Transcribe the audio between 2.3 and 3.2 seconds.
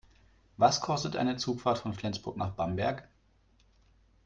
nach Bamberg?